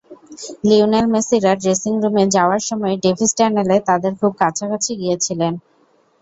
[0.63, 5.53] Lionel মেসিরা ড্রেসিংরুমে যাওয়ার সময় ডেভিস টানেলে তাঁদের খুব কাছাকাছি গিয়েছিলেন।